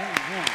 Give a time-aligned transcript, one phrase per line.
[0.00, 0.46] Amen.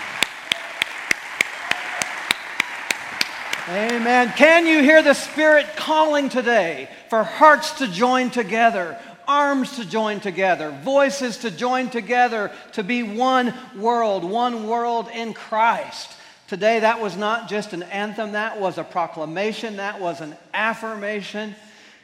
[3.70, 4.34] Amen.
[4.36, 8.98] Can you hear the Spirit calling today for hearts to join together,
[9.28, 15.34] arms to join together, voices to join together to be one world, one world in
[15.34, 16.12] Christ?
[16.48, 21.56] Today, that was not just an anthem, that was a proclamation, that was an affirmation.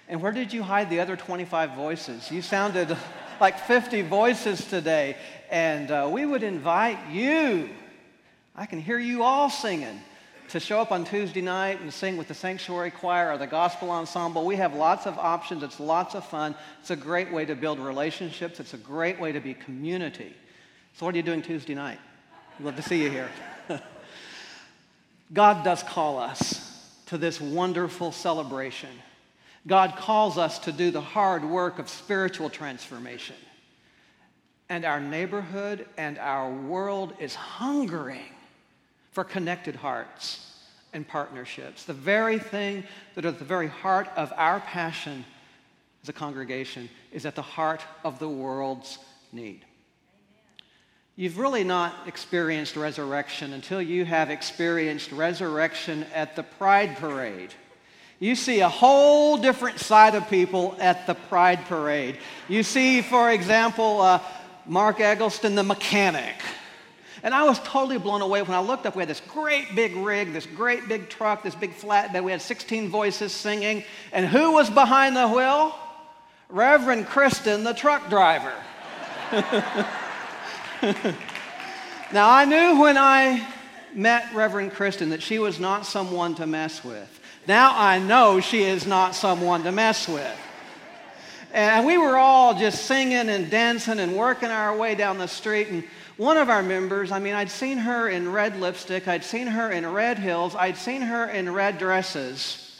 [0.07, 2.31] And where did you hide the other 25 voices?
[2.31, 2.95] You sounded
[3.41, 5.17] like 50 voices today.
[5.49, 7.69] And uh, we would invite you,
[8.55, 9.99] I can hear you all singing,
[10.49, 13.89] to show up on Tuesday night and sing with the Sanctuary Choir or the Gospel
[13.89, 14.45] Ensemble.
[14.45, 16.55] We have lots of options, it's lots of fun.
[16.81, 20.35] It's a great way to build relationships, it's a great way to be community.
[20.93, 21.99] So, what are you doing Tuesday night?
[22.59, 23.29] Love to see you here.
[25.33, 28.89] God does call us to this wonderful celebration.
[29.67, 33.35] God calls us to do the hard work of spiritual transformation.
[34.69, 38.33] And our neighborhood and our world is hungering
[39.11, 40.47] for connected hearts
[40.93, 41.85] and partnerships.
[41.85, 42.83] The very thing
[43.15, 45.25] that at the very heart of our passion
[46.03, 48.97] as a congregation is at the heart of the world's
[49.31, 49.65] need.
[51.15, 57.53] You've really not experienced resurrection until you have experienced resurrection at the Pride Parade.
[58.21, 62.19] You see a whole different side of people at the Pride Parade.
[62.47, 64.19] You see, for example, uh,
[64.67, 66.35] Mark Eggleston, the mechanic.
[67.23, 68.95] And I was totally blown away when I looked up.
[68.95, 72.23] We had this great big rig, this great big truck, this big flatbed.
[72.23, 73.83] We had 16 voices singing.
[74.13, 75.75] And who was behind the wheel?
[76.47, 78.53] Reverend Kristen, the truck driver.
[82.13, 83.47] now, I knew when I
[83.95, 87.20] met Reverend Kristen that she was not someone to mess with.
[87.47, 90.37] Now I know she is not someone to mess with.
[91.53, 95.67] And we were all just singing and dancing and working our way down the street.
[95.67, 95.83] And
[96.17, 99.71] one of our members, I mean, I'd seen her in red lipstick, I'd seen her
[99.71, 102.70] in red heels, I'd seen her in red dresses.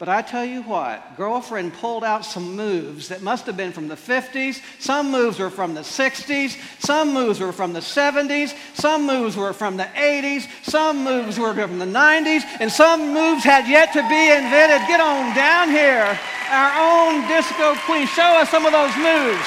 [0.00, 3.86] But I tell you what, girlfriend pulled out some moves that must have been from
[3.86, 4.62] the 50s.
[4.78, 6.56] Some moves were from the 60s.
[6.80, 8.54] Some moves were from the 70s.
[8.72, 10.48] Some moves were from the 80s.
[10.62, 12.44] Some moves were from the 90s.
[12.60, 14.88] And some moves had yet to be invented.
[14.88, 16.18] Get on down here.
[16.48, 18.06] Our own disco queen.
[18.06, 19.44] Show us some of those moves.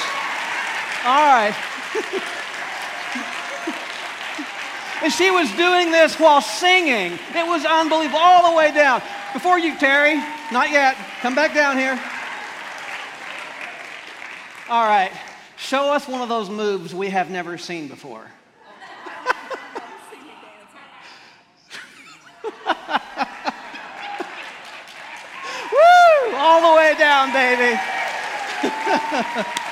[1.03, 1.55] All right.
[5.01, 7.17] and she was doing this while singing.
[7.33, 9.01] It was unbelievable, all the way down.
[9.33, 10.15] Before you, Terry,
[10.51, 10.95] not yet.
[11.21, 11.99] Come back down here.
[14.69, 15.11] All right.
[15.57, 18.21] Show us one of those moves we have never seen before.
[25.71, 26.35] Woo!
[26.35, 27.79] All the way down, baby.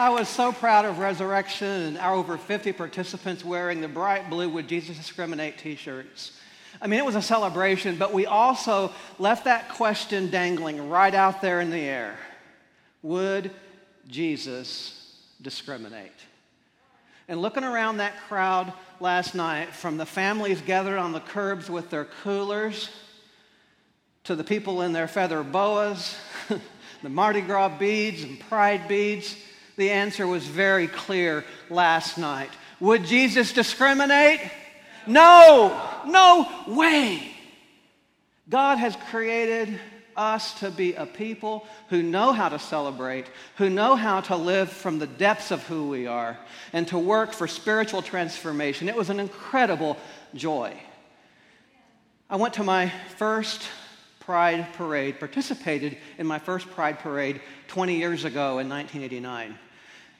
[0.00, 4.48] I was so proud of Resurrection and our over 50 participants wearing the bright blue
[4.48, 6.32] Would Jesus Discriminate t shirts.
[6.80, 11.42] I mean, it was a celebration, but we also left that question dangling right out
[11.42, 12.16] there in the air
[13.02, 13.50] Would
[14.08, 16.16] Jesus discriminate?
[17.28, 21.90] And looking around that crowd last night, from the families gathered on the curbs with
[21.90, 22.88] their coolers
[24.24, 26.16] to the people in their feather boas,
[27.02, 29.36] the Mardi Gras beads and pride beads,
[29.80, 32.50] the answer was very clear last night.
[32.80, 34.40] Would Jesus discriminate?
[35.06, 37.34] No, no way.
[38.50, 39.80] God has created
[40.16, 43.26] us to be a people who know how to celebrate,
[43.56, 46.38] who know how to live from the depths of who we are,
[46.74, 48.86] and to work for spiritual transformation.
[48.86, 49.96] It was an incredible
[50.34, 50.78] joy.
[52.28, 53.62] I went to my first
[54.20, 59.58] Pride Parade, participated in my first Pride Parade 20 years ago in 1989.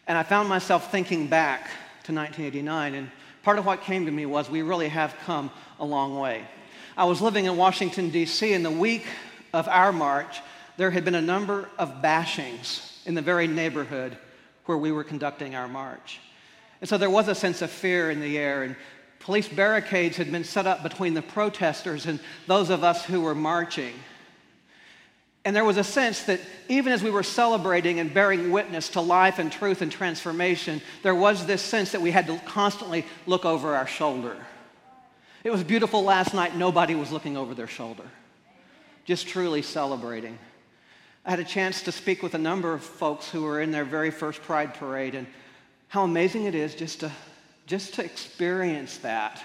[0.07, 1.65] And I found myself thinking back
[2.05, 3.11] to 1989, and
[3.43, 6.45] part of what came to me was we really have come a long way.
[6.97, 9.07] I was living in Washington, D.C., and the week
[9.53, 10.41] of our march,
[10.77, 14.17] there had been a number of bashings in the very neighborhood
[14.67, 16.21] where we were conducting our march.
[16.81, 18.77] And so there was a sense of fear in the air, and
[19.19, 23.35] police barricades had been set up between the protesters and those of us who were
[23.35, 23.93] marching.
[25.45, 29.01] And there was a sense that even as we were celebrating and bearing witness to
[29.01, 33.45] life and truth and transformation, there was this sense that we had to constantly look
[33.47, 34.37] over our shoulder.
[35.43, 38.05] It was beautiful last night, nobody was looking over their shoulder,
[39.07, 40.39] just truly celebrating.
[41.25, 43.87] I had a chance to speak with a number of folks who were in their
[43.87, 45.27] very first Pride Parade, and
[45.89, 47.11] how amazing it is just to,
[47.67, 49.43] just to experience that,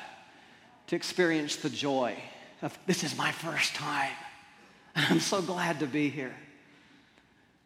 [0.88, 2.18] to experience the joy
[2.62, 4.12] of this is my first time.
[5.10, 6.34] I'm so glad to be here.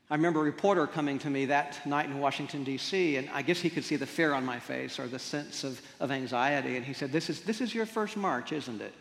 [0.10, 3.60] I remember a reporter coming to me that night in Washington, D.C., and I guess
[3.60, 6.78] he could see the fear on my face or the sense of, of anxiety.
[6.78, 8.94] And he said, this is, this is your first march, isn't it?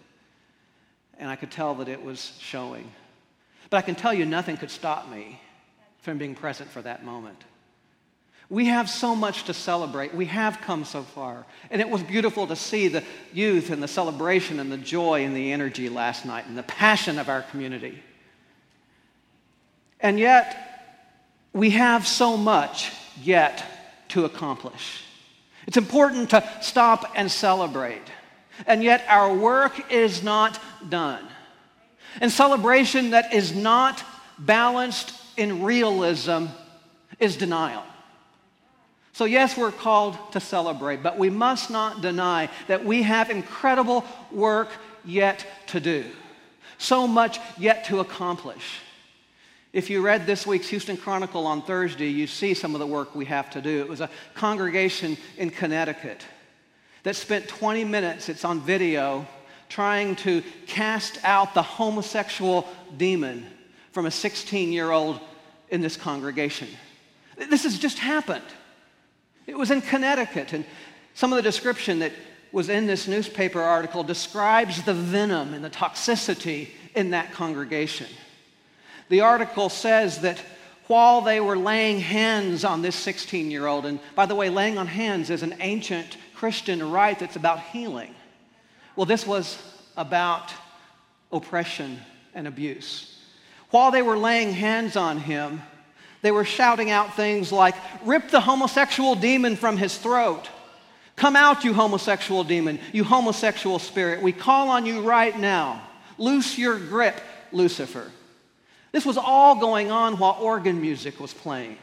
[1.19, 2.91] And I could tell that it was showing.
[3.71, 5.41] But I can tell you, nothing could stop me
[6.03, 7.43] from being present for that moment.
[8.51, 10.15] We have so much to celebrate.
[10.15, 11.47] We have come so far.
[11.71, 13.03] And it was beautiful to see the
[13.33, 17.19] youth and the celebration and the joy and the energy last night and the passion
[17.19, 18.03] of our community.
[20.01, 20.57] And yet,
[21.53, 22.93] we have so much
[23.23, 23.65] yet
[24.09, 25.03] to accomplish.
[25.67, 28.03] It's important to stop and celebrate.
[28.67, 30.59] And yet, our work is not
[30.89, 31.25] done.
[32.21, 34.03] And celebration that is not
[34.39, 36.47] balanced in realism
[37.19, 37.85] is denial.
[39.13, 44.05] So, yes, we're called to celebrate, but we must not deny that we have incredible
[44.31, 44.69] work
[45.05, 46.05] yet to do,
[46.79, 48.81] so much yet to accomplish.
[49.79, 53.15] If you read this week's Houston Chronicle on Thursday, you see some of the work
[53.15, 53.79] we have to do.
[53.79, 56.27] It was a congregation in Connecticut
[57.05, 59.25] that spent 20 minutes, it's on video,
[59.69, 62.67] trying to cast out the homosexual
[62.97, 63.47] demon
[63.93, 65.21] from a 16 year old
[65.69, 66.67] in this congregation.
[67.37, 68.43] This has just happened.
[69.47, 70.65] It was in Connecticut, and
[71.15, 72.11] some of the description that
[72.51, 78.09] was in this newspaper article describes the venom and the toxicity in that congregation.
[79.09, 80.43] The article says that
[80.87, 84.79] while they were laying hands on this 16 year old, and by the way, laying
[84.79, 88.15] on hands is an ancient Christian rite that's about healing.
[88.97, 89.63] Well, this was
[89.97, 90.53] about
[91.31, 92.01] oppression
[92.35, 93.19] and abuse.
[93.71, 95.61] While they were laying hands on him,
[96.23, 97.75] they were shouting out things like,
[98.05, 100.49] Rip the homosexual demon from his throat.
[101.17, 104.23] Come out, you homosexual demon, you homosexual spirit.
[104.23, 105.83] We call on you right now.
[106.17, 107.21] Loose your grip,
[107.53, 108.11] Lucifer.
[108.93, 111.77] This was all going on while organ music was playing.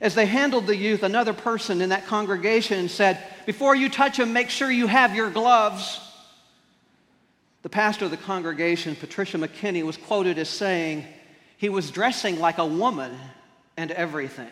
[0.00, 4.32] As they handled the youth, another person in that congregation said, Before you touch him,
[4.32, 6.00] make sure you have your gloves.
[7.62, 11.04] The pastor of the congregation, Patricia McKinney, was quoted as saying,
[11.58, 13.16] He was dressing like a woman
[13.76, 14.50] and everything.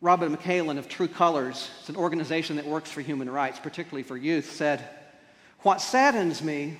[0.00, 4.16] Robin McHaelen of True Colors, it's an organization that works for human rights, particularly for
[4.16, 4.88] youth, said,
[5.60, 6.78] What saddens me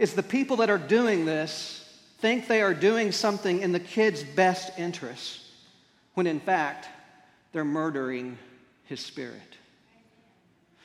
[0.00, 1.84] is the people that are doing this
[2.20, 5.42] think they are doing something in the kid's best interest,
[6.14, 6.88] when in fact,
[7.52, 8.38] they're murdering
[8.84, 9.58] his spirit.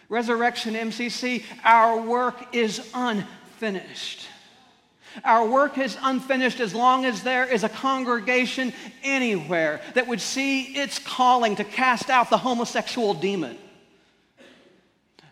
[0.09, 4.27] Resurrection MCC, our work is unfinished.
[5.23, 10.63] Our work is unfinished as long as there is a congregation anywhere that would see
[10.63, 13.57] its calling to cast out the homosexual demon.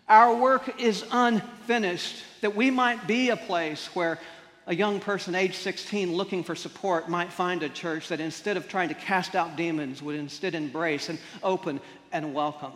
[0.08, 4.18] Our work is unfinished that we might be a place where
[4.66, 8.68] a young person age 16 looking for support might find a church that instead of
[8.68, 11.80] trying to cast out demons would instead embrace and open
[12.12, 12.72] and welcome.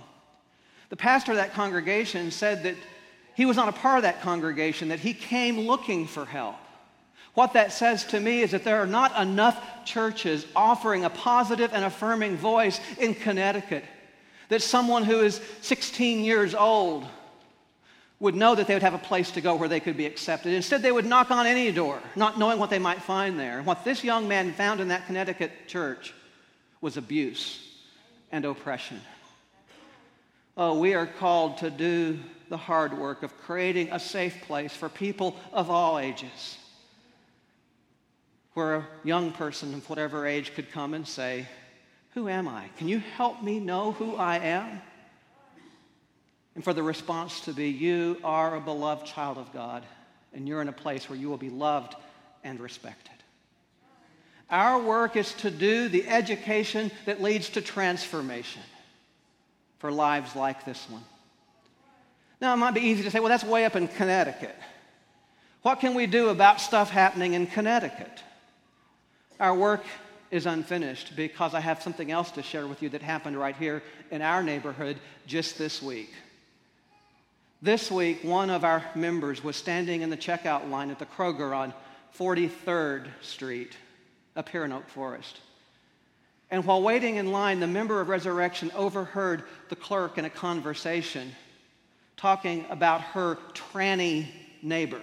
[0.89, 2.77] The pastor of that congregation said that
[3.35, 6.57] he was not a part of that congregation, that he came looking for help.
[7.35, 11.75] What that says to me is that there are not enough churches offering a positive
[11.75, 13.85] and affirming voice in Connecticut.
[14.49, 17.07] That someone who is 16 years old
[18.21, 20.53] would know that they would have a place to go where they could be accepted.
[20.53, 23.63] Instead, they would knock on any door, not knowing what they might find there.
[23.63, 26.15] What this young man found in that Connecticut church
[26.81, 27.65] was abuse
[28.33, 29.01] and oppression.
[30.57, 34.89] Oh, we are called to do the hard work of creating a safe place for
[34.89, 36.59] people of all ages,
[38.55, 41.47] where a young person of whatever age could come and say,
[42.15, 42.69] Who am I?
[42.79, 44.81] Can you help me know who I am?
[46.59, 49.87] And for the response to be, You are a beloved child of God,
[50.35, 51.95] and you're in a place where you will be loved
[52.43, 53.15] and respected.
[54.51, 58.63] Our work is to do the education that leads to transformation
[59.79, 61.05] for lives like this one.
[62.41, 64.57] Now, it might be easy to say, well, that's way up in Connecticut.
[65.63, 68.25] What can we do about stuff happening in Connecticut?
[69.39, 69.85] Our work
[70.33, 73.81] is unfinished because I have something else to share with you that happened right here
[74.11, 76.11] in our neighborhood just this week.
[77.61, 81.57] This week, one of our members was standing in the checkout line at the Kroger
[81.57, 81.75] on
[82.17, 83.77] 43rd Street
[84.37, 85.41] up here in Oak Forest.
[86.53, 91.33] And while waiting in line, the member of Resurrection overheard the clerk in a conversation
[92.17, 94.27] talking about her tranny
[94.63, 95.01] neighbor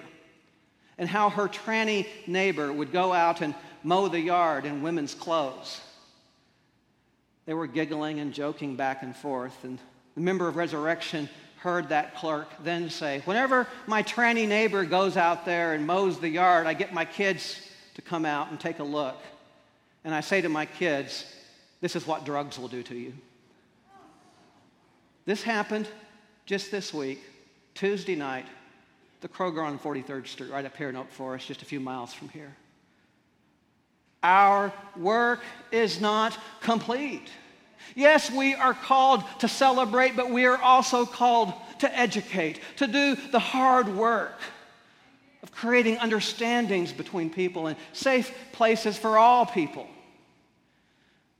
[0.98, 5.82] and how her tranny neighbor would go out and mow the yard in women's clothes.
[7.48, 9.78] They were giggling and joking back and forth, and
[10.16, 11.30] the member of Resurrection
[11.66, 16.30] heard that clerk then say, Whenever my tranny neighbor goes out there and mows the
[16.30, 17.60] yard, I get my kids
[17.96, 19.20] to come out and take a look
[20.04, 21.26] And I say to my kids,
[21.82, 23.14] this is what drugs will do to you.
[25.26, 25.88] This happened
[26.46, 27.20] just this week,
[27.74, 28.46] Tuesday night,
[29.22, 32.14] the Kroger on 43rd Street, right up here in Oak Forest, just a few miles
[32.14, 32.56] from here.
[34.22, 35.42] Our work
[35.72, 37.30] is not complete.
[37.94, 43.16] Yes, we are called to celebrate, but we are also called to educate, to do
[43.32, 44.40] the hard work
[45.44, 49.88] of creating understandings between people and safe places for all people.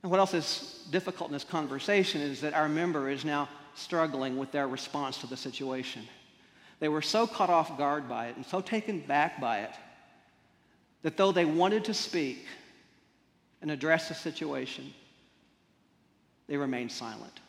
[0.04, 4.38] And what else is difficult in this conversation is that our member is now struggling
[4.38, 6.04] with their response to the situation.
[6.80, 9.72] They were so caught off guard by it and so taken back by it
[11.02, 12.46] that though they wanted to speak
[13.62, 14.94] and address the situation,
[16.48, 17.40] they remained silent.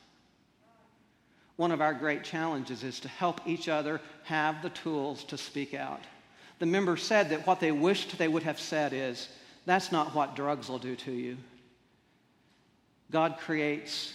[1.56, 5.74] One of our great challenges is to help each other have the tools to speak
[5.74, 6.02] out.
[6.58, 9.28] The member said that what they wished they would have said is,
[9.64, 11.36] That's not what drugs will do to you.
[13.10, 14.12] God creates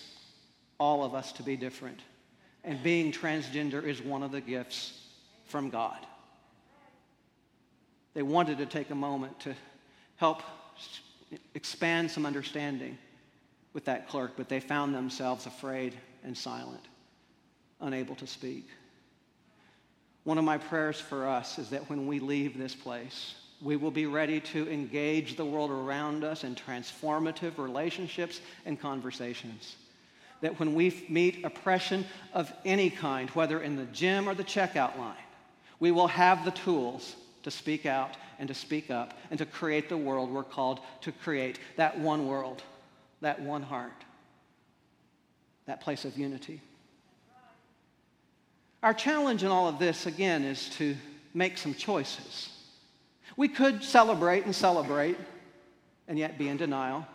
[0.80, 2.00] all of us to be different,
[2.64, 5.00] and being transgender is one of the gifts
[5.46, 5.98] from God.
[8.14, 9.56] They wanted to take a moment to
[10.18, 10.42] help
[11.54, 12.98] expand some understanding
[13.74, 16.84] with that clerk, but they found themselves afraid and silent,
[17.80, 18.68] unable to speak.
[20.24, 23.92] One of my prayers for us is that when we leave this place, we will
[23.92, 29.75] be ready to engage the world around us in transformative relationships and conversations.
[30.42, 34.98] That when we meet oppression of any kind, whether in the gym or the checkout
[34.98, 35.16] line,
[35.80, 39.90] we will have the tools to speak out and to speak up and to create
[39.90, 42.63] the world we're called to create that one world,
[43.22, 44.04] that one heart,
[45.66, 46.62] that place of unity.
[48.84, 50.96] Our challenge in all of this, again, is to
[51.34, 52.50] make some choices.
[53.38, 55.18] We could celebrate and celebrate
[56.08, 57.06] and yet be in denial.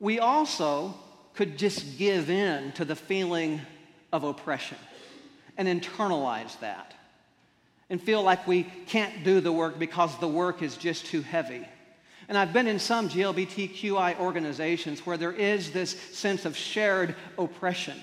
[0.00, 0.94] We also
[1.34, 3.60] could just give in to the feeling
[4.12, 4.76] of oppression
[5.56, 6.94] and internalize that
[7.88, 11.66] and feel like we can't do the work because the work is just too heavy.
[12.28, 17.98] And I've been in some GLBTQI organizations where there is this sense of shared oppression.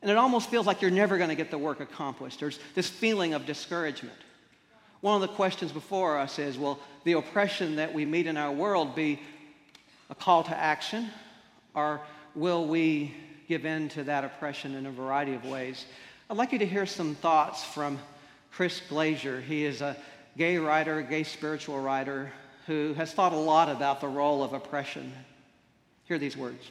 [0.00, 2.40] And it almost feels like you're never going to get the work accomplished.
[2.40, 4.16] There's this feeling of discouragement.
[5.00, 8.52] One of the questions before us is will the oppression that we meet in our
[8.52, 9.20] world be
[10.10, 11.08] a call to action,
[11.74, 12.00] or
[12.34, 13.14] will we
[13.48, 15.86] give in to that oppression in a variety of ways?
[16.30, 17.98] I'd like you to hear some thoughts from
[18.52, 19.40] Chris Glaser.
[19.40, 19.96] He is a
[20.36, 22.32] gay writer, a gay spiritual writer,
[22.66, 25.12] who has thought a lot about the role of oppression.
[26.04, 26.70] Hear these words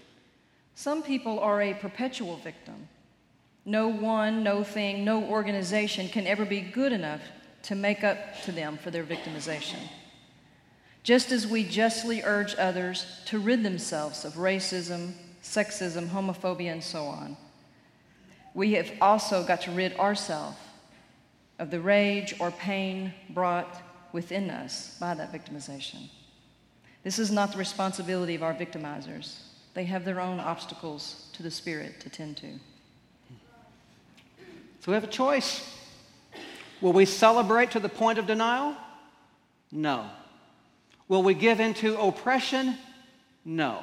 [0.75, 2.87] Some people are a perpetual victim.
[3.65, 7.21] No one, no thing, no organization can ever be good enough
[7.63, 9.79] to make up to them for their victimization.
[11.03, 17.05] Just as we justly urge others to rid themselves of racism, sexism, homophobia, and so
[17.05, 17.37] on,
[18.53, 20.57] we have also got to rid ourselves
[21.59, 23.81] of the rage or pain brought
[24.13, 26.09] within us by that victimization.
[27.03, 29.39] This is not the responsibility of our victimizers.
[29.73, 32.47] They have their own obstacles to the spirit to tend to.
[34.81, 35.77] So we have a choice.
[36.81, 38.75] Will we celebrate to the point of denial?
[39.71, 40.07] No.
[41.07, 42.77] Will we give into oppression?
[43.45, 43.79] No.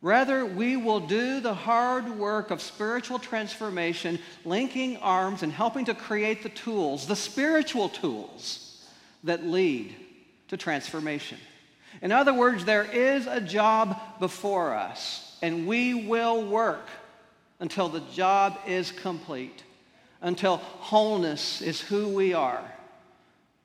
[0.00, 5.94] Rather, we will do the hard work of spiritual transformation, linking arms and helping to
[5.94, 8.61] create the tools, the spiritual tools
[9.24, 9.94] that lead
[10.48, 11.38] to transformation.
[12.00, 16.88] In other words, there is a job before us, and we will work
[17.60, 19.62] until the job is complete
[20.22, 22.62] until wholeness is who we are,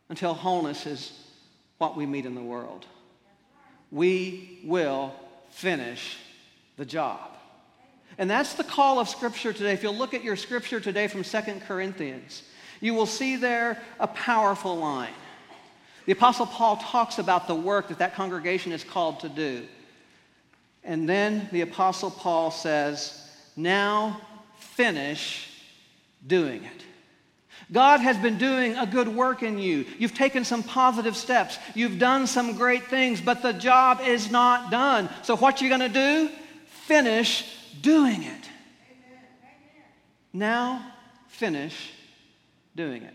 [0.09, 1.13] until wholeness is
[1.77, 2.85] what we meet in the world.
[3.91, 5.13] We will
[5.51, 6.17] finish
[6.75, 7.31] the job.
[8.17, 9.73] And that's the call of Scripture today.
[9.73, 12.41] If you'll look at your Scripture today from Second Corinthians,
[12.81, 15.13] you will see there a powerful line.
[16.07, 19.67] The Apostle Paul talks about the work that that congregation is called to do.
[20.85, 24.21] And then the Apostle Paul says, Now
[24.57, 25.49] finish
[26.25, 26.85] doing it.
[27.73, 29.85] God has been doing a good work in you.
[29.99, 31.59] You've taken some positive steps.
[31.75, 35.09] You've done some great things, but the job is not done.
[35.23, 36.29] So, what you going to do?
[36.85, 38.49] Finish doing it.
[40.31, 40.89] Now,
[41.27, 41.91] finish
[42.77, 43.13] doing it.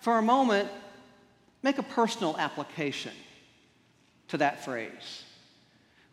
[0.00, 0.68] For a moment,
[1.62, 3.12] make a personal application
[4.28, 5.24] to that phrase.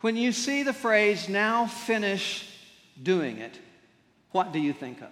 [0.00, 2.48] When you see the phrase, now finish
[3.02, 3.58] doing it,
[4.32, 5.08] what do you think of?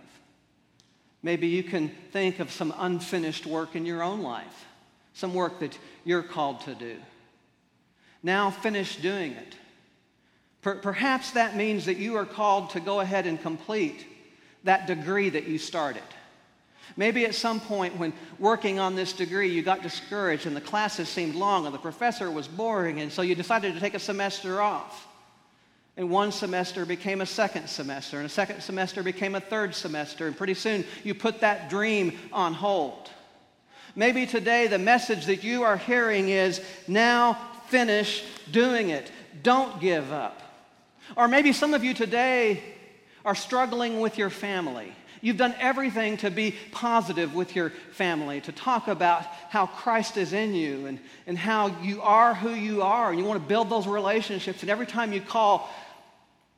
[1.23, 4.67] Maybe you can think of some unfinished work in your own life,
[5.15, 6.97] some work that you're called to do.
[8.23, 9.57] Now finish doing it.
[10.61, 14.07] Per- perhaps that means that you are called to go ahead and complete
[14.65, 16.03] that degree that you started.
[16.97, 21.09] Maybe at some point when working on this degree, you got discouraged and the classes
[21.09, 24.61] seemed long and the professor was boring, and so you decided to take a semester
[24.61, 25.09] off.
[25.97, 30.27] And one semester became a second semester, and a second semester became a third semester,
[30.27, 33.11] and pretty soon you put that dream on hold.
[33.97, 37.39] Maybe today the message that you are hearing is now
[37.69, 39.11] finish doing it.
[39.43, 40.43] Don't give up.
[41.17, 42.63] Or maybe some of you today
[43.25, 44.93] are struggling with your family.
[45.25, 50.35] You've done everything to be positive with your family, to talk about how Christ is
[50.35, 53.71] in you and, and how you are who you are, and you want to build
[53.71, 54.61] those relationships.
[54.61, 55.71] And every time you call,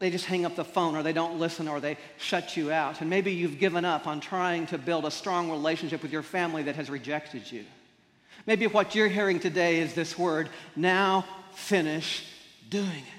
[0.01, 3.01] they just hang up the phone or they don't listen or they shut you out.
[3.01, 6.65] And maybe you've given up on trying to build a strong relationship with your family
[6.65, 7.65] that has rejected you.
[8.47, 12.27] Maybe what you're hearing today is this word now finish
[12.69, 13.16] doing it.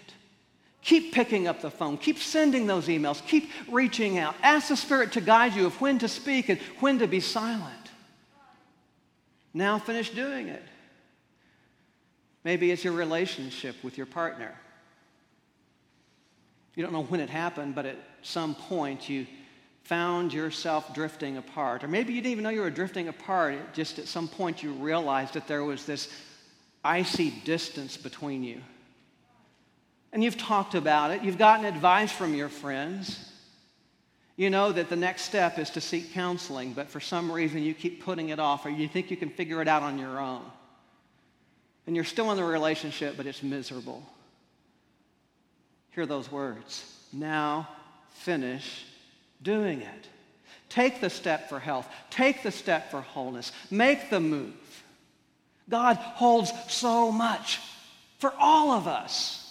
[0.87, 1.97] Keep picking up the phone.
[1.97, 3.21] Keep sending those emails.
[3.27, 4.35] Keep reaching out.
[4.41, 7.91] Ask the Spirit to guide you of when to speak and when to be silent.
[9.53, 10.63] Now finish doing it.
[12.45, 14.55] Maybe it's your relationship with your partner.
[16.75, 19.27] You don't know when it happened, but at some point you
[19.83, 21.83] found yourself drifting apart.
[21.83, 23.73] Or maybe you didn't even know you were drifting apart.
[23.73, 26.07] Just at some point you realized that there was this
[26.81, 28.61] icy distance between you
[30.11, 33.23] and you've talked about it, you've gotten advice from your friends.
[34.35, 37.73] You know that the next step is to seek counseling, but for some reason you
[37.73, 40.43] keep putting it off or you think you can figure it out on your own.
[41.87, 44.03] And you're still in the relationship, but it's miserable.
[45.91, 46.83] Hear those words.
[47.11, 47.67] Now
[48.09, 48.85] finish
[49.41, 50.07] doing it.
[50.69, 51.87] Take the step for health.
[52.09, 53.51] Take the step for wholeness.
[53.71, 54.53] Make the move.
[55.69, 57.59] God holds so much
[58.19, 59.46] for all of us.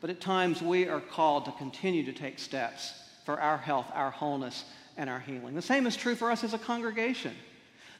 [0.00, 4.10] But at times we are called to continue to take steps for our health, our
[4.10, 4.64] wholeness,
[4.96, 5.54] and our healing.
[5.54, 7.34] The same is true for us as a congregation.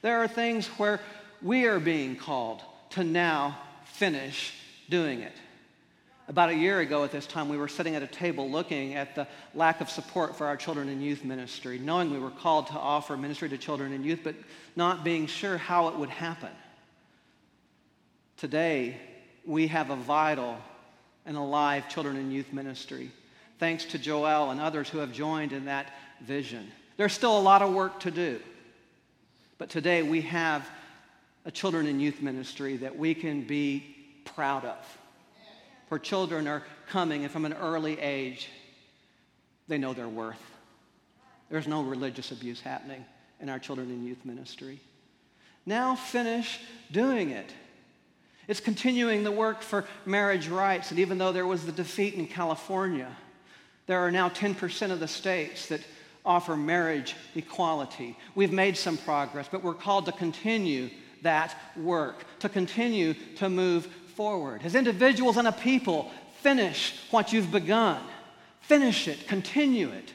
[0.03, 1.01] There are things where
[1.43, 4.55] we are being called to now finish
[4.89, 5.33] doing it.
[6.29, 9.17] About a year ago at this time, we were sitting at a table looking at
[9.17, 12.75] the lack of support for our children and youth ministry, knowing we were called to
[12.75, 14.37] offer ministry to children and youth, but
[14.77, 16.51] not being sure how it would happen.
[18.37, 18.97] Today,
[19.45, 20.57] we have a vital
[21.27, 23.11] and alive children and youth ministry.
[23.59, 26.71] Thanks to Joel and others who have joined in that vision.
[26.97, 28.41] There's still a lot of work to do.
[29.59, 30.69] But today we have
[31.45, 34.99] a children and youth ministry that we can be proud of.
[35.89, 38.49] Where children are coming and from an early age,
[39.69, 40.43] they know their worth.
[41.51, 43.05] There's no religious abuse happening
[43.41, 44.81] in our children and youth ministry.
[45.67, 47.53] Now finish doing it.
[48.49, 50.91] It's continuing the work for marriage rights.
[50.91, 53.17] And even though there was the defeat in California,
[53.87, 55.81] there are now 10% of the states that
[56.25, 58.17] offer marriage equality.
[58.35, 60.91] We've made some progress, but we're called to continue
[61.23, 64.63] that work, to continue to move forward.
[64.65, 68.01] As individuals and a people, finish what you've begun.
[68.61, 70.13] Finish it, continue it.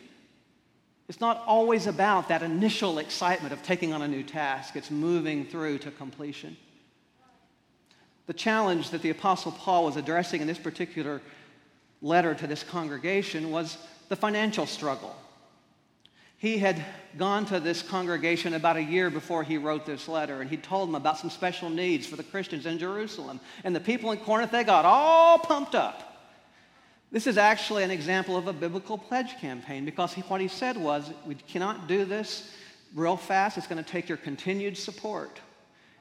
[1.08, 5.46] It's not always about that initial excitement of taking on a new task, it's moving
[5.46, 6.58] through to completion.
[8.28, 11.22] The challenge that the Apostle Paul was addressing in this particular
[12.02, 13.78] letter to this congregation was
[14.10, 15.16] the financial struggle.
[16.38, 16.84] He had
[17.18, 20.90] gone to this congregation about a year before he wrote this letter, and he told
[20.90, 23.40] them about some special needs for the Christians in Jerusalem.
[23.64, 26.16] And the people in Corinth, they got all pumped up.
[27.12, 30.76] This is actually an example of a biblical pledge campaign because he, what he said
[30.76, 32.52] was, We cannot do this
[32.94, 33.58] real fast.
[33.58, 35.40] It's going to take your continued support.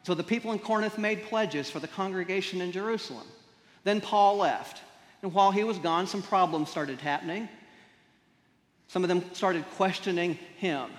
[0.05, 3.27] So the people in Corinth made pledges for the congregation in Jerusalem.
[3.85, 4.83] Then Paul left.
[5.23, 7.49] And while he was gone, some problems started happening.
[8.89, 10.91] Some of them started questioning him.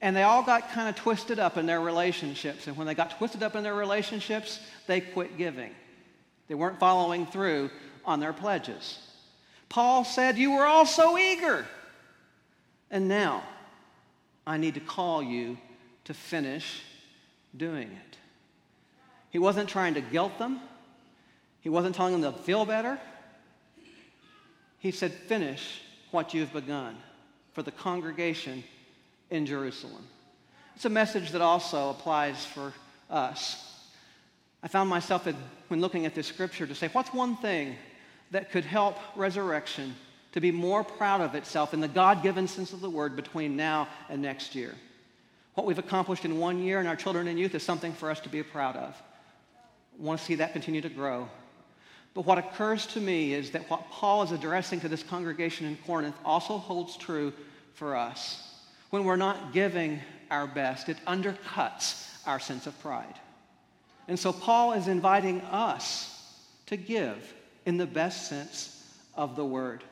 [0.00, 2.66] And they all got kind of twisted up in their relationships.
[2.66, 5.70] And when they got twisted up in their relationships, they quit giving.
[6.48, 7.70] They weren't following through
[8.04, 8.98] on their pledges.
[9.68, 11.64] Paul said, You were all so eager.
[12.90, 13.44] And now
[14.46, 15.56] I need to call you
[16.04, 16.82] to finish
[17.56, 18.18] doing it.
[19.30, 20.60] He wasn't trying to guilt them,
[21.60, 22.98] he wasn't telling them to feel better.
[24.78, 26.96] He said, Finish what you've begun
[27.54, 28.62] for the congregation
[29.30, 30.04] in Jerusalem.
[30.76, 32.72] It's a message that also applies for
[33.08, 33.70] us.
[34.62, 35.26] I found myself,
[35.68, 37.76] when looking at this scripture, to say, What's one thing
[38.30, 39.94] that could help resurrection
[40.32, 43.56] to be more proud of itself in the God given sense of the word between
[43.56, 44.74] now and next year?
[45.54, 48.20] What we've accomplished in one year in our children and youth is something for us
[48.20, 49.00] to be proud of.
[49.98, 51.28] I want to see that continue to grow.
[52.14, 55.76] But what occurs to me is that what Paul is addressing to this congregation in
[55.86, 57.32] Corinth also holds true
[57.74, 58.40] for us.
[58.90, 63.18] When we're not giving our best, it undercuts our sense of pride.
[64.06, 66.10] And so Paul is inviting us
[66.66, 67.34] to give
[67.66, 68.70] in the best sense
[69.14, 69.82] of the word.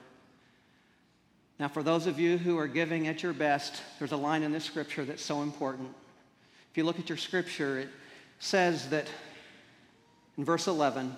[1.63, 4.51] Now, for those of you who are giving at your best, there's a line in
[4.51, 5.91] this scripture that's so important.
[6.73, 7.89] If you look at your scripture, it
[8.41, 9.07] says that
[10.37, 11.15] in verse 11,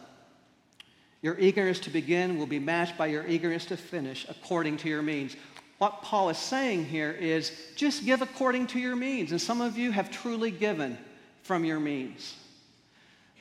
[1.22, 5.00] your eagerness to begin will be matched by your eagerness to finish according to your
[5.00, 5.34] means.
[5.78, 9.30] What Paul is saying here is just give according to your means.
[9.30, 10.98] And some of you have truly given
[11.42, 12.36] from your means.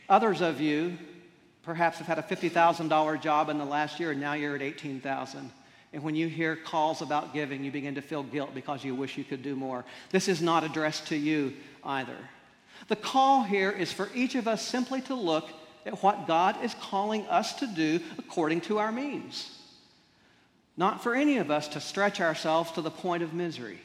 [0.07, 0.97] Others of you
[1.63, 5.51] perhaps have had a $50,000 job in the last year and now you're at 18,000.
[5.93, 9.17] And when you hear calls about giving, you begin to feel guilt because you wish
[9.17, 9.85] you could do more.
[10.09, 11.53] This is not addressed to you
[11.83, 12.17] either.
[12.87, 15.47] The call here is for each of us simply to look
[15.85, 19.55] at what God is calling us to do according to our means.
[20.75, 23.79] Not for any of us to stretch ourselves to the point of misery,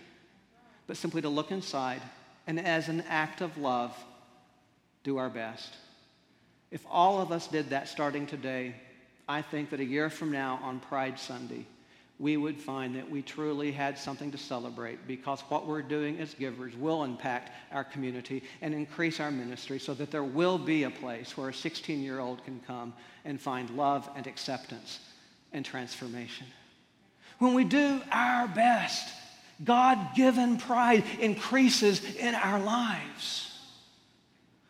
[0.87, 2.01] but simply to look inside
[2.47, 3.95] and, as an act of love,
[5.05, 5.75] do our best.
[6.71, 8.75] If all of us did that starting today,
[9.29, 11.67] I think that a year from now on Pride Sunday,
[12.21, 16.35] we would find that we truly had something to celebrate because what we're doing as
[16.35, 20.91] givers will impact our community and increase our ministry so that there will be a
[20.91, 22.93] place where a 16 year old can come
[23.25, 24.99] and find love and acceptance
[25.53, 26.47] and transformation.
[27.39, 29.15] When we do our best,
[29.65, 33.45] God given pride increases in our lives.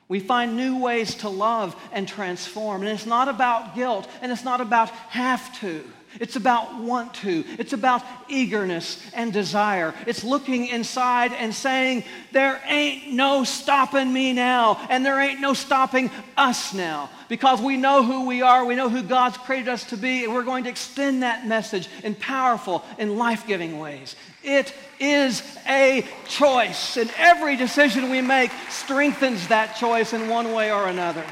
[0.07, 2.83] We find new ways to love and transform.
[2.83, 5.85] And it's not about guilt and it's not about have to.
[6.21, 7.45] It's about want to.
[7.59, 9.95] It's about eagerness and desire.
[10.07, 15.55] It's looking inside and saying, There ain't no stopping me now, and there ain't no
[15.55, 17.11] stopping us now.
[17.29, 20.33] Because we know who we are, we know who God's created us to be, and
[20.33, 24.17] we're going to extend that message in powerful and life giving ways.
[24.43, 30.73] It is a choice, and every decision we make strengthens that choice in one way
[30.73, 31.25] or another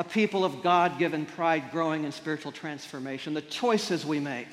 [0.00, 4.48] a people of God given pride growing in spiritual transformation, the choices we make.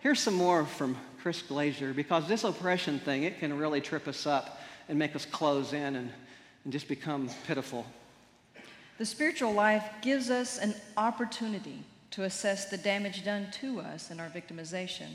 [0.00, 4.26] Here's some more from Chris Glaser because this oppression thing, it can really trip us
[4.26, 6.10] up and make us close in and,
[6.64, 7.84] and just become pitiful.
[8.96, 14.18] The spiritual life gives us an opportunity to assess the damage done to us in
[14.18, 15.08] our victimization.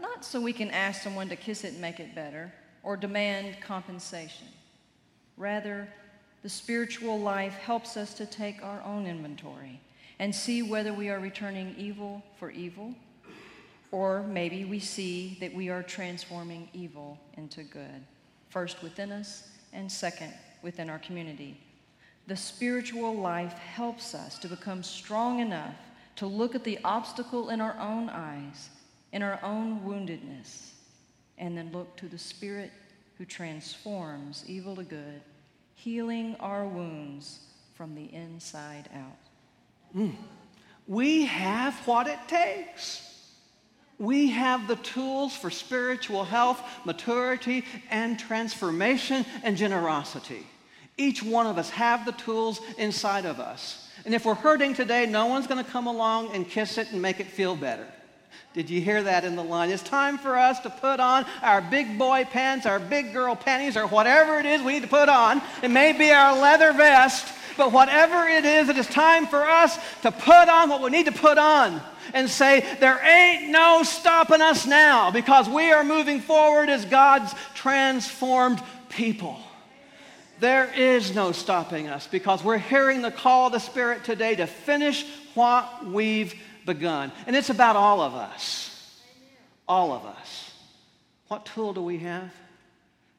[0.00, 2.50] Not so we can ask someone to kiss it and make it better
[2.82, 4.46] or demand compensation.
[5.36, 5.88] Rather,
[6.42, 9.80] the spiritual life helps us to take our own inventory
[10.18, 12.94] and see whether we are returning evil for evil,
[13.92, 18.04] or maybe we see that we are transforming evil into good,
[18.50, 21.60] first within us and second within our community.
[22.26, 25.74] The spiritual life helps us to become strong enough
[26.16, 28.70] to look at the obstacle in our own eyes,
[29.12, 30.70] in our own woundedness,
[31.38, 32.70] and then look to the Spirit
[33.18, 35.22] who transforms evil to good
[35.82, 37.40] healing our wounds
[37.74, 39.96] from the inside out.
[39.96, 40.14] Mm.
[40.86, 43.08] We have what it takes.
[43.98, 50.46] We have the tools for spiritual health, maturity, and transformation and generosity.
[50.96, 53.90] Each one of us have the tools inside of us.
[54.04, 57.02] And if we're hurting today, no one's going to come along and kiss it and
[57.02, 57.86] make it feel better.
[58.54, 59.70] Did you hear that in the line?
[59.70, 63.76] It's time for us to put on our big boy pants, our big girl panties,
[63.76, 65.40] or whatever it is we need to put on.
[65.62, 69.78] It may be our leather vest, but whatever it is, it is time for us
[70.02, 71.80] to put on what we need to put on
[72.14, 77.34] and say, There ain't no stopping us now because we are moving forward as God's
[77.54, 79.38] transformed people.
[80.40, 84.46] There is no stopping us because we're hearing the call of the Spirit today to
[84.46, 87.12] finish what we've begun.
[87.26, 89.00] And it's about all of us.
[89.68, 90.52] All of us.
[91.28, 92.30] What tool do we have?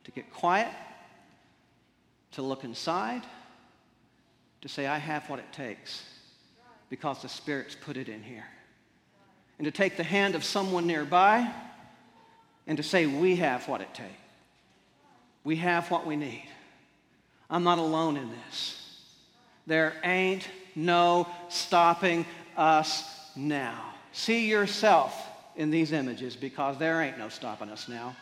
[0.03, 0.71] To get quiet,
[2.33, 3.21] to look inside,
[4.61, 6.03] to say, I have what it takes
[6.89, 8.45] because the Spirit's put it in here.
[9.57, 11.49] And to take the hand of someone nearby
[12.67, 14.09] and to say, We have what it takes.
[15.43, 16.47] We have what we need.
[17.49, 18.79] I'm not alone in this.
[19.67, 22.25] There ain't no stopping
[22.57, 23.03] us
[23.35, 23.93] now.
[24.11, 28.15] See yourself in these images because there ain't no stopping us now.